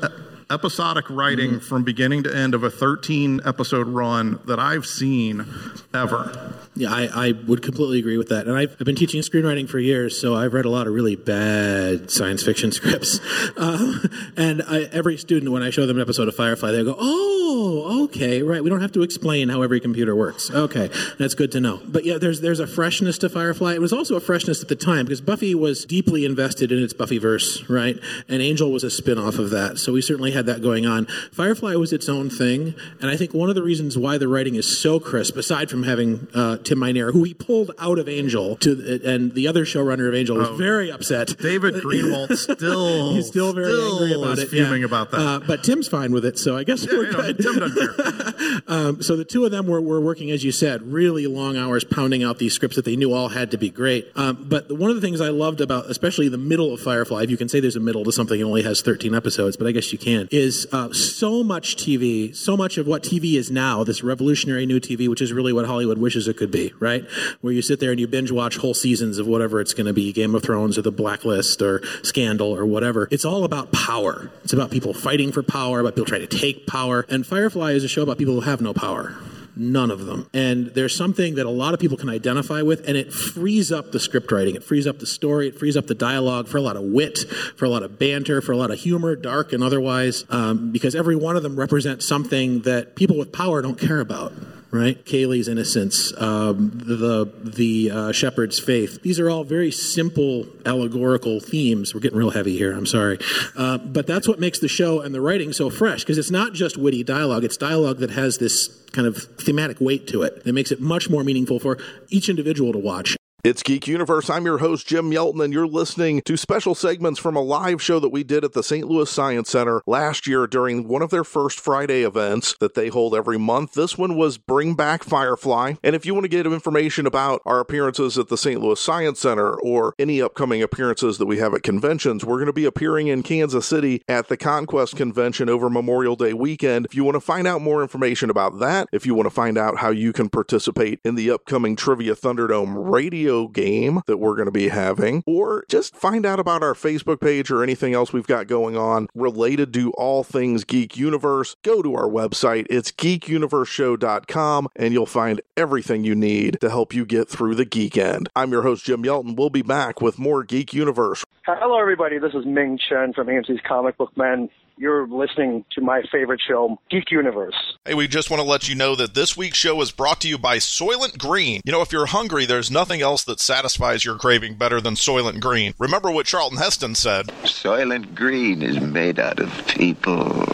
[0.49, 1.59] episodic writing Mm-hmm.
[1.59, 5.45] from beginning to end of a 13 episode run that I've seen
[5.93, 6.53] ever.
[6.75, 8.47] Yeah, I, I would completely agree with that.
[8.47, 11.15] And I've, I've been teaching screenwriting for years, so I've read a lot of really
[11.15, 13.19] bad science fiction scripts.
[13.57, 14.01] Um,
[14.37, 18.03] and I, every student, when I show them an episode of Firefly, they go, "Oh,
[18.05, 18.63] okay, right.
[18.63, 20.49] We don't have to explain how every computer works.
[20.51, 23.73] Okay, that's good to know." But yeah, there's there's a freshness to Firefly.
[23.73, 26.93] It was also a freshness at the time because Buffy was deeply invested in its
[26.93, 27.97] Buffyverse, right?
[28.29, 31.05] And Angel was a spin-off of that, so we certainly had that going on.
[31.31, 34.55] Firefly was its own thing, and I think one of the reasons why the writing
[34.55, 38.55] is so crisp, aside from having uh, Tim Minear, who he pulled out of Angel,
[38.57, 40.55] to and the other showrunner of Angel was Oh.
[40.55, 41.37] very upset.
[41.39, 44.49] David Greenwalt still he's still very still angry about it.
[44.49, 44.85] fuming yeah.
[44.85, 45.19] about that.
[45.19, 47.37] Uh, but Tim's fine with it, so I guess we're you know, good.
[47.39, 51.27] Tim doesn't um, so the two of them were, were working, as you said, really
[51.27, 54.07] long hours pounding out these scripts that they knew all had to be great.
[54.15, 57.29] Um, but one of the things I loved about, especially the middle of Firefly, if
[57.29, 59.71] you can say there's a middle to something that only has 13 episodes, but I
[59.71, 63.83] guess you can, is uh, so much TV, so much of what TV is now,
[63.83, 67.05] this revolutionary new TV, which is really what Hollywood wishes it could be, right?
[67.41, 69.93] Where you sit there and you binge watch whole seasons of whatever it's going to
[69.93, 73.07] be, Game of Thrones or The Blacklist or Scandal or whatever.
[73.11, 74.31] It's all about power.
[74.43, 77.05] It's about people fighting for power, about people trying to take power.
[77.09, 79.15] And Firefly is a show about people who have no power.
[79.55, 80.29] None of them.
[80.33, 83.91] And there's something that a lot of people can identify with, and it frees up
[83.91, 84.55] the script writing.
[84.55, 85.47] It frees up the story.
[85.47, 87.19] It frees up the dialogue for a lot of wit,
[87.55, 90.95] for a lot of banter, for a lot of humor, dark and otherwise, um, because
[90.95, 94.33] every one of them represents something that people with power don't care about.
[94.71, 99.01] Right, Kaylee's innocence, um, the the uh, shepherd's faith.
[99.01, 101.95] These are all very simple allegorical themes.
[101.95, 102.73] We're getting real heavy here.
[102.73, 103.17] I'm sorry,
[103.57, 106.53] uh, but that's what makes the show and the writing so fresh because it's not
[106.53, 107.43] just witty dialogue.
[107.43, 111.09] It's dialogue that has this kind of thematic weight to it that makes it much
[111.09, 111.79] more meaningful for
[112.09, 113.18] each individual to watch.
[113.41, 114.29] It's Geek Universe.
[114.29, 117.97] I'm your host, Jim Yelton, and you're listening to special segments from a live show
[118.01, 118.85] that we did at the St.
[118.85, 123.15] Louis Science Center last year during one of their first Friday events that they hold
[123.15, 123.75] every month.
[123.75, 125.75] This one was Bring Back Firefly.
[125.85, 128.59] And if you want to get information about our appearances at the St.
[128.59, 132.53] Louis Science Center or any upcoming appearances that we have at conventions, we're going to
[132.53, 136.87] be appearing in Kansas City at the Conquest Convention over Memorial Day weekend.
[136.87, 139.57] If you want to find out more information about that, if you want to find
[139.57, 144.47] out how you can participate in the upcoming Trivia Thunderdome radio game that we're going
[144.47, 148.27] to be having, or just find out about our Facebook page or anything else we've
[148.27, 152.65] got going on related to all things Geek Universe, go to our website.
[152.69, 157.97] It's geekuniverseshow.com and you'll find everything you need to help you get through the geek
[157.97, 158.29] end.
[158.35, 159.35] I'm your host, Jim Yelton.
[159.35, 161.23] We'll be back with more Geek Universe.
[161.45, 162.19] Hello, everybody.
[162.19, 164.49] This is Ming Chen from AMC's Comic Book Men.
[164.79, 167.75] You're listening to my favorite show, Geek Universe.
[167.83, 170.29] Hey, we just want to let you know that this week's show is brought to
[170.29, 171.59] you by Soylent Green.
[171.65, 175.41] You know, if you're hungry, there's nothing else that satisfies your craving better than Soylent
[175.41, 175.73] Green.
[175.79, 180.45] Remember what Charlton Heston said Soylent Green is made out of people.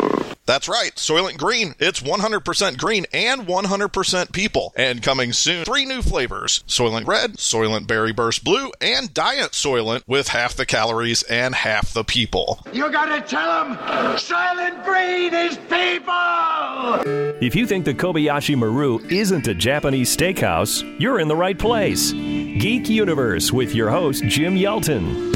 [0.45, 1.73] That's right, Soylent Green.
[1.79, 4.73] It's 100% green and 100% people.
[4.75, 10.03] And coming soon, three new flavors Soylent Red, Soylent Berry Burst Blue, and Diet Soylent
[10.07, 12.59] with half the calories and half the people.
[12.71, 13.77] You gotta tell them
[14.17, 17.41] Soylent Green is people!
[17.41, 22.11] If you think the Kobayashi Maru isn't a Japanese steakhouse, you're in the right place.
[22.11, 25.34] Geek Universe with your host, Jim Yelton.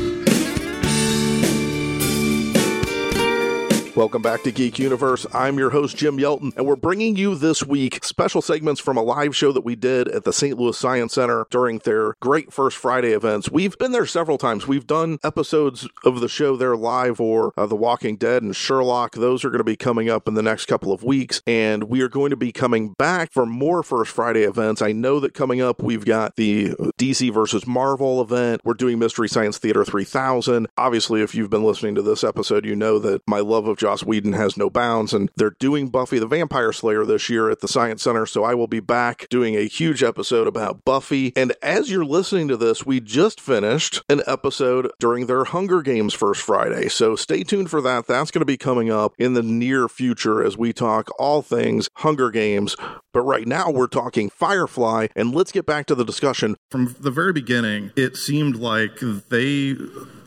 [4.00, 5.28] Welcome back to Geek Universe.
[5.34, 9.04] I'm your host, Jim Yelton, and we're bringing you this week special segments from a
[9.04, 10.58] live show that we did at the St.
[10.58, 13.52] Louis Science Center during their great First Friday events.
[13.52, 14.66] We've been there several times.
[14.66, 19.16] We've done episodes of the show there live or uh, The Walking Dead and Sherlock.
[19.16, 22.00] Those are going to be coming up in the next couple of weeks, and we
[22.00, 24.82] are going to be coming back for more First Friday events.
[24.82, 28.62] I know that coming up, we've got the DC versus Marvel event.
[28.64, 30.68] We're doing Mystery Science Theater 3000.
[30.78, 34.04] Obviously, if you've been listening to this episode, you know that my love of Joss
[34.04, 37.67] Whedon has no bounds, and they're doing Buffy the Vampire Slayer this year at the
[37.67, 41.34] Science Center, so I will be back doing a huge episode about Buffy.
[41.36, 46.13] And as you're listening to this, we just finished an episode during their Hunger Games
[46.13, 48.06] First Friday, so stay tuned for that.
[48.06, 51.89] That's going to be coming up in the near future as we talk all things
[51.95, 52.75] Hunger Games.
[53.12, 56.56] But right now, we're talking Firefly, and let's get back to the discussion.
[56.69, 59.76] From the very beginning, it seemed like they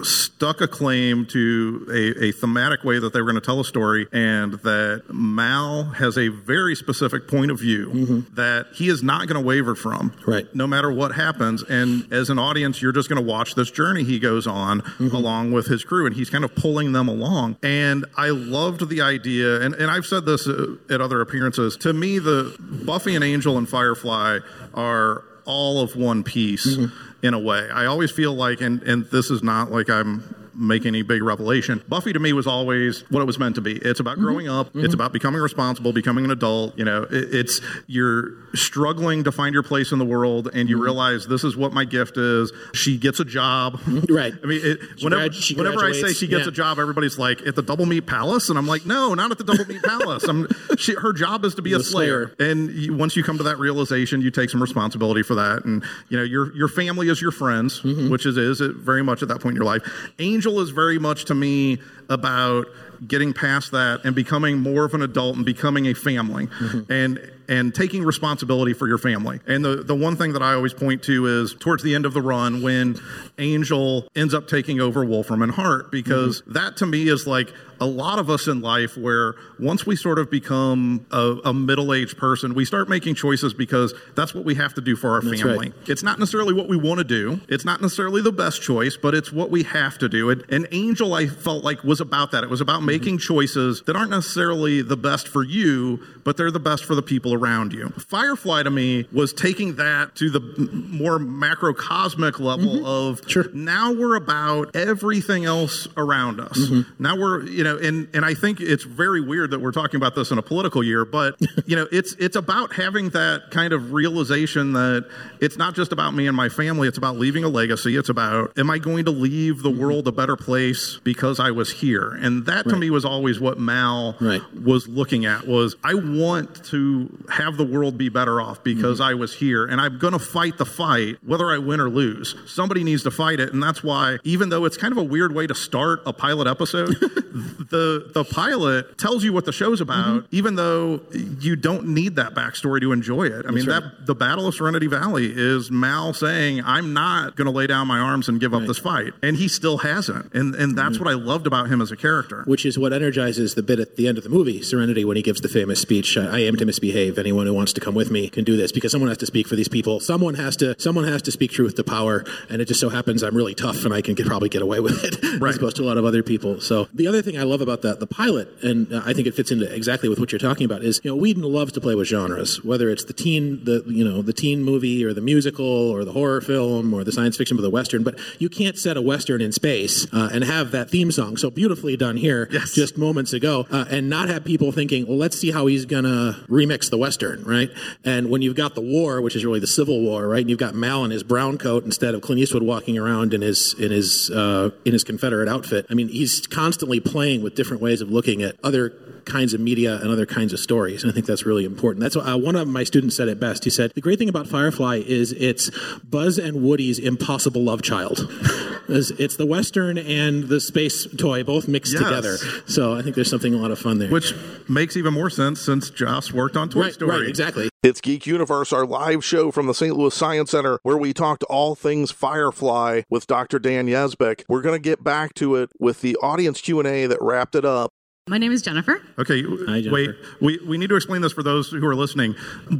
[0.02, 3.64] stuck a claim to a, a thematic way that they were going to tell a
[3.64, 8.34] story, and that Mal has a very specific point of view Mm-hmm.
[8.34, 10.52] that he is not going to waver from, right?
[10.54, 14.02] No matter what happens, and as an audience, you're just going to watch this journey
[14.02, 15.14] he goes on Mm-hmm.
[15.14, 17.58] along with his crew, and he's kind of pulling them along.
[17.62, 21.76] And I loved the idea, and, and I've said this uh, at other appearances.
[21.78, 24.38] To me, the Buffy and Angel and Firefly
[24.74, 27.26] are all of one piece Mm-hmm.
[27.26, 27.68] in a way.
[27.70, 31.82] I always feel like, and, and this is not like I'm making any big revelation.
[31.88, 33.76] Buffy to me was always what it was meant to be.
[33.76, 34.70] It's about growing up.
[34.74, 36.78] It's about becoming responsible, becoming an adult.
[36.78, 40.82] You know, it, it's you're struggling to find your place in the world, and you
[40.82, 42.52] realize this is what my gift is.
[42.74, 43.80] She gets a job.
[44.08, 44.34] Right.
[44.42, 46.48] I mean, it, whenever, grad- whenever I say she gets Yeah.
[46.48, 49.38] a job, everybody's like at the Double Meat Palace, and I'm like, no, not at
[49.38, 50.24] the Double Meat Palace.
[50.24, 52.34] I'm, she, her job is to be a The slayer.
[52.38, 55.64] And you, once you come to that realization, you take some responsibility for that.
[55.64, 58.10] And you know, your your family is your friends, Mm-hmm.
[58.10, 59.82] which is is it very much at that point in your life.
[60.18, 61.78] Angel is very much to me
[62.08, 62.66] about
[63.06, 66.92] getting past that and becoming more of an adult and becoming a family Mm-hmm.
[66.92, 69.40] and and taking responsibility for your family.
[69.46, 72.14] And the the one thing that I always point to is towards the end of
[72.14, 72.96] the run when
[73.38, 76.52] Angel ends up taking over Wolfram and Hart because Mm-hmm.
[76.52, 77.52] that to me is like
[77.82, 82.16] a lot of us in life where once we sort of become a, a middle-aged
[82.16, 85.42] person, we start making choices because that's what we have to do for our That's
[85.42, 85.70] family.
[85.70, 85.88] right.
[85.88, 87.40] It's not necessarily what we want to do.
[87.48, 90.30] It's not necessarily the best choice, but it's what we have to do.
[90.30, 92.44] And, and Angel, I felt like was about that.
[92.44, 92.86] It was about mm-hmm.
[92.86, 97.02] making choices that aren't necessarily the best for you, but they're the best for the
[97.02, 97.88] people around you.
[97.88, 100.40] Firefly to me was taking that to the
[100.88, 102.84] more macrocosmic level mm-hmm.
[102.84, 103.50] of sure.
[103.52, 106.58] now we're about everything else around us.
[106.58, 107.02] Mm-hmm.
[107.02, 110.14] Now we're, you know, and and I think it's very weird that we're talking about
[110.14, 113.92] this in a political year, but you know, it's it's about having that kind of
[113.92, 115.08] realization that
[115.40, 117.96] it's not just about me and my family, it's about leaving a legacy.
[117.96, 119.80] It's about am I going to leave the mm-hmm.
[119.80, 122.10] world a better place because I was here?
[122.10, 124.16] And that to me was always what Mal
[124.64, 129.10] was looking at was I want to have the world be better off because mm-hmm.
[129.10, 132.34] I was here and I'm going to fight the fight whether I win or lose.
[132.46, 135.34] Somebody needs to fight it and that's why even though it's kind of a weird
[135.34, 136.94] way to start a pilot episode,
[137.70, 140.26] the the pilot tells you what the show's about mm-hmm.
[140.30, 141.00] even though
[141.40, 143.44] you don't need that backstory to enjoy it.
[143.46, 147.46] I mean That's that the Battle of Serenity Valley is Mal saying I'm not going
[147.46, 150.32] to lay down my arms and give up this fight and he still hasn't.
[150.34, 151.04] And and that's mm-hmm.
[151.04, 152.42] what I loved about him as a character.
[152.46, 155.22] Which is what energizes the bit at the end of the movie, Serenity, when he
[155.22, 157.18] gives the famous speech, "I I am to misbehave.
[157.18, 159.46] Anyone who wants to come with me can do this." Because someone has to speak
[159.46, 160.00] for these people.
[160.00, 160.78] Someone has to.
[160.80, 162.24] Someone has to speak truth to power.
[162.48, 164.80] And it just so happens I'm really tough and I can get, probably get away
[164.80, 166.60] with it, as opposed to a lot of other people.
[166.60, 169.50] So the other thing I love about that, the pilot, and I think it fits
[169.50, 172.08] into exactly with what you're talking about, is you know Whedon loves to play with
[172.08, 176.04] genres, whether it's the teen, the you know the teen movie or the musical or
[176.04, 178.02] the horror film or the science fiction or the western.
[178.02, 181.50] But you can't set a western in space uh, and have that theme song so
[181.50, 185.50] beautifully done here just moments ago, uh, and not have people thinking, well, let's see
[185.50, 187.70] how he's gonna remix the western, right?
[188.04, 190.40] And when you've got the war, which is really the Civil War, right?
[190.40, 193.40] And you've got Mal in his brown coat instead of Clint Eastwood walking around in
[193.40, 195.86] his in his uh, in his Confederate outfit.
[195.90, 198.90] I mean, he's constantly playing with different ways of looking at other
[199.24, 201.04] kinds of media and other kinds of stories.
[201.04, 202.02] And I think that's really important.
[202.02, 203.62] That's what, uh, one of my students said it best.
[203.62, 205.70] He said, the great thing about Firefly is it's
[206.02, 208.28] Buzz and Woody's impossible love child.
[208.88, 212.02] It's, it's the western and the space toy both mixed Yes.
[212.02, 212.36] together.
[212.66, 214.10] So I think there's something a lot of fun there.
[214.10, 214.34] Which
[214.68, 217.20] makes even more sense since Joss worked on Toy Right, Story.
[217.20, 217.68] right, exactly.
[217.82, 219.96] It's Geek Universe, our live show from the St.
[219.96, 223.58] Louis Science Center, where we talked all things Firefly with Dr.
[223.58, 224.44] Dan Yezbick.
[224.48, 227.90] We're going to get back to it with the audience Q&A that wrapped it up.
[228.28, 229.02] My name is Jennifer.
[229.18, 229.42] Okay,
[229.90, 230.10] wait.
[230.40, 232.34] We, we need to explain this for those who are listening.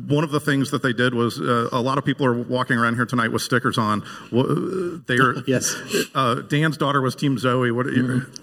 [0.07, 2.79] One of the things that they did was uh, a lot of people are walking
[2.79, 4.05] around here tonight with stickers on.
[4.31, 5.75] They're yes.
[6.15, 7.73] Uh, Dan's daughter was Team Zoe.
[7.73, 7.89] What?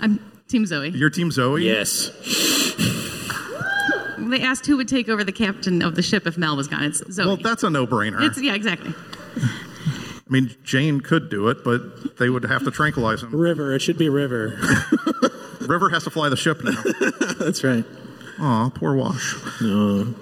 [0.02, 0.90] I'm Team Zoe.
[0.90, 1.64] Your Team Zoe?
[1.64, 2.12] Yes.
[4.30, 6.84] They asked who would take over the captain of the ship if Mal was gone.
[6.84, 7.26] It's Zoe.
[7.26, 8.22] Well, that's a no-brainer.
[8.22, 8.94] It's yeah, exactly.
[9.38, 13.34] I mean, Jayne could do it, but they would have to tranquilize him.
[13.36, 13.74] River.
[13.74, 14.60] It should be River.
[15.62, 16.80] River has to fly the ship now.
[17.40, 17.84] That's right.
[18.40, 19.36] Aw, poor Wash.
[19.62, 20.14] No.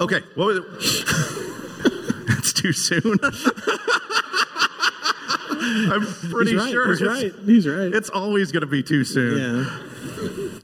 [0.00, 0.64] Okay, what was it?
[2.38, 3.18] it's too soon.
[5.64, 6.88] I'm pretty He's right, sure.
[6.88, 7.94] he's it's- right, He's right.
[7.94, 9.38] It's always going to be too soon.
[9.66, 9.78] Yeah.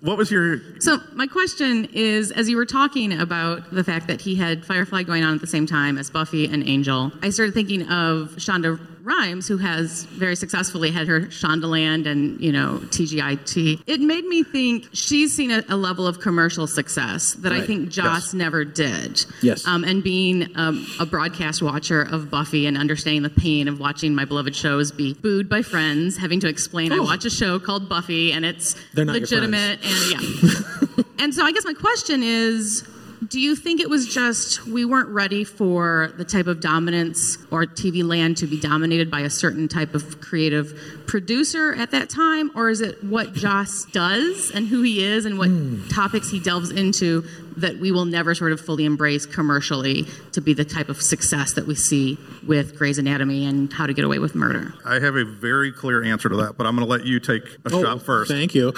[0.00, 0.60] What was your?
[0.80, 5.02] So my question is, as you were talking about the fact that he had Firefly
[5.02, 8.78] going on at the same time as Buffy and Angel, I started thinking of Shonda
[9.08, 13.82] Rhimes, who has very successfully had her Shondaland and you know TGIT.
[13.86, 17.88] It made me think she's seen a, a level of commercial success that I think
[17.88, 18.34] Joss Yes.
[18.34, 19.24] never did.
[19.42, 19.66] Yes.
[19.66, 24.14] Um, and being um, a broadcast watcher of Buffy and understanding the pain of watching
[24.14, 27.88] my beloved shows be booed by friends, having to explain I watch a show called
[27.88, 28.78] Buffy and it's Oh.
[28.94, 31.04] They're not your legitimate and yeah.
[31.18, 32.86] and so I guess my question is
[33.26, 37.64] do you think it was just we weren't ready for the type of dominance or
[37.64, 42.50] TV land to be dominated by a certain type of creative producer at that time?
[42.54, 45.86] Or is it what Joss does and who he is and what hmm.
[45.88, 47.24] topics he delves into
[47.60, 51.52] that we will never sort of fully embrace commercially to be the type of success
[51.54, 54.74] that we see with Grey's Anatomy and How to Get Away with Murder?
[54.84, 57.44] I have a very clear answer to that, but I'm going to let you take
[57.64, 58.30] a Oh, shot first.
[58.30, 58.72] Thank you.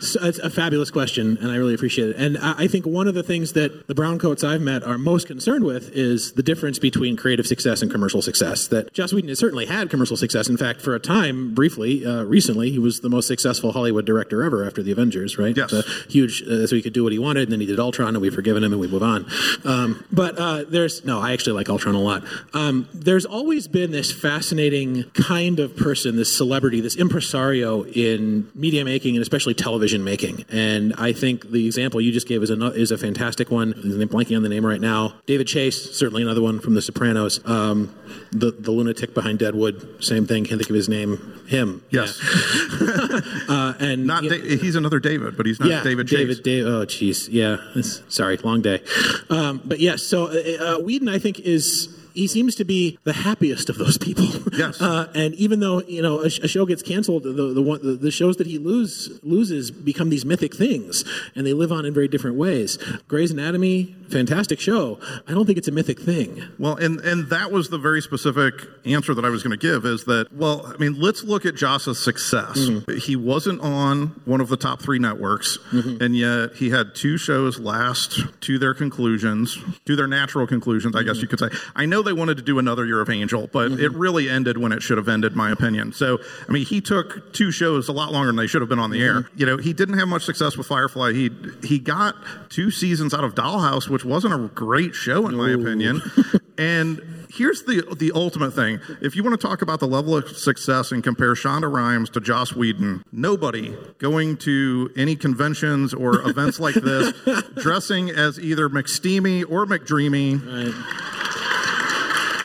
[0.00, 2.16] So it's a fabulous question, and I really appreciate it.
[2.16, 4.98] And I I think one of the things that the brown coats I've met are
[4.98, 8.66] most concerned with is the difference between creative success and commercial success.
[8.66, 10.48] That Joss Whedon has certainly had commercial success.
[10.48, 14.42] In fact, for a time, briefly, uh, recently, he was the most successful Hollywood director
[14.42, 15.38] ever after the Avengers.
[15.38, 15.56] Right?
[15.56, 15.72] Yes.
[16.08, 18.22] huge, uh, so he could do what he wanted, and then he did Ultron, and
[18.22, 19.26] we've forgiven him, and we move on.
[19.64, 22.24] Um, but uh, there's no, I actually like Ultron a lot.
[22.52, 28.84] Um, there's always been this fascinating kind of person, this celebrity, this impresario in media
[28.84, 30.44] making and especially television making.
[30.50, 33.72] And I think the example you just gave is a is a fantastic one.
[33.74, 35.14] I'm blanking on the name right now.
[35.26, 37.40] David Chase, certainly another one from The Sopranos.
[37.44, 37.94] Um,
[38.32, 40.44] the the lunatic behind Deadwood, same thing.
[40.44, 41.40] Can't think of his name.
[41.46, 41.84] Him.
[41.90, 42.20] Yes.
[43.48, 46.40] uh, and not Da- he's another David, but he's not yeah, David Chase.
[46.40, 47.58] David, oh, jeez, yeah.
[47.76, 48.82] It's, sorry, long day.
[49.30, 53.12] Um, but yes, so uh, uh, Whedon, I think, is he seems to be the
[53.12, 54.24] happiest of those people.
[54.56, 54.80] Yes.
[54.80, 57.80] Uh, and even though you know a, sh- a show gets canceled, the the, one,
[57.82, 61.04] the the shows that he lose loses become these mythic things,
[61.34, 62.78] and they live on in very different ways.
[63.06, 64.98] Grey's Anatomy, fantastic show.
[65.26, 66.42] I don't think it's a mythic thing.
[66.58, 68.54] Well, and and that was the very specific
[68.84, 71.54] answer that I was going to give is that well, I mean, let's look at
[71.54, 72.58] Joss's success.
[72.58, 72.96] Mm-hmm.
[72.96, 76.02] He wasn't on one of the top three networks, mm-hmm.
[76.02, 81.02] and yet he had two shows last to their conclusions, to their natural conclusions, I
[81.02, 81.22] guess mm-hmm.
[81.22, 81.48] you could say.
[81.74, 83.84] I know they wanted to do another Year of Angel, but mm-hmm.
[83.84, 85.92] it really ended when it should have ended, my opinion.
[85.92, 88.78] So, I mean, he took two shows a lot longer than they should have been
[88.78, 89.28] on the air.
[89.36, 91.12] You know, he didn't have much success with Firefly.
[91.12, 91.30] He
[91.62, 92.16] he got
[92.50, 96.02] two seasons out of Dollhouse, which wasn't a great show, in my opinion.
[96.58, 100.36] and here's the the ultimate thing: if you want to talk about the level of
[100.36, 106.60] success and compare Shonda Rhimes to Joss Whedon, nobody going to any conventions or events
[106.60, 107.14] like this
[107.54, 110.42] dressing as either McSteamy or McDreamy.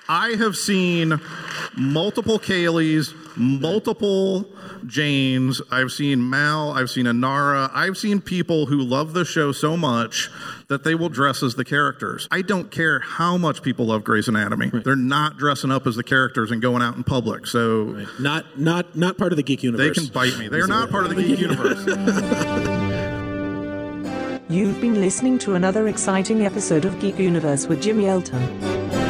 [0.08, 1.20] I have seen
[1.76, 4.46] multiple Kaylees, multiple
[4.86, 5.62] Jaynes.
[5.72, 6.72] I've seen Mal.
[6.72, 7.70] I've seen Inara.
[7.74, 10.30] I've seen people who love the show so much
[10.68, 12.28] that they will dress as the characters.
[12.32, 14.70] I don't care how much people love Grey's Anatomy.
[14.84, 17.46] They're not dressing up as the characters and going out in public.
[17.48, 19.96] So Not not not part of the geek universe.
[19.96, 20.48] they can bite me.
[20.48, 21.86] They are not part of the geek universe.
[24.50, 29.01] You've been listening to another exciting episode of Geek Universe with Jimmy Yelton.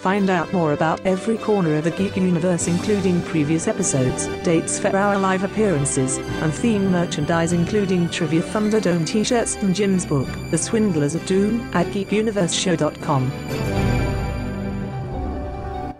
[0.00, 4.96] Find out more about every corner of the Geek Universe, including previous episodes, dates for
[4.96, 10.56] our live appearances, and theme merchandise, including Trivia Thunderdome t shirts and Jim's book, The
[10.56, 13.30] Swindlers of Doom, at geekuniverseshow.com.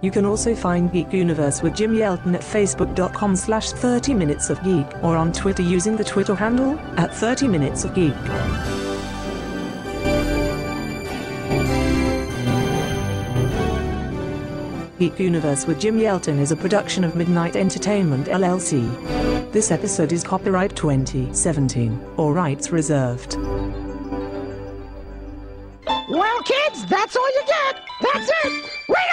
[0.01, 4.65] You can also find Geek Universe with Jim Yelton at facebook.com slash 30 minutes of
[4.65, 8.15] geek or on Twitter using the Twitter handle at 30 minutes of geek.
[15.01, 19.51] Geek Universe with Jim Yelton is a production of Midnight Entertainment LLC.
[19.51, 23.37] This episode is copyright 2017, all rights reserved.
[25.87, 27.81] Well, kids, that's all you get.
[28.03, 28.71] That's it.
[28.91, 29.11] Read